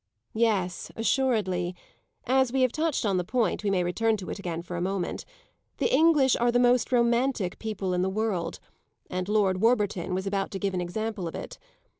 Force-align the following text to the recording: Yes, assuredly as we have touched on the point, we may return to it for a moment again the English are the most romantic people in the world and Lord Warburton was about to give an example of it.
Yes, 0.33 0.91
assuredly 0.95 1.75
as 2.25 2.51
we 2.51 2.61
have 2.63 2.71
touched 2.71 3.05
on 3.05 3.17
the 3.17 3.23
point, 3.23 3.63
we 3.63 3.69
may 3.69 3.83
return 3.83 4.17
to 4.17 4.31
it 4.31 4.65
for 4.65 4.75
a 4.75 4.81
moment 4.81 5.21
again 5.25 5.35
the 5.77 5.93
English 5.95 6.35
are 6.37 6.51
the 6.51 6.57
most 6.57 6.91
romantic 6.91 7.59
people 7.59 7.93
in 7.93 8.01
the 8.01 8.09
world 8.09 8.59
and 9.11 9.29
Lord 9.29 9.61
Warburton 9.61 10.15
was 10.15 10.25
about 10.25 10.49
to 10.53 10.59
give 10.59 10.73
an 10.73 10.81
example 10.81 11.27
of 11.27 11.35
it. 11.35 11.59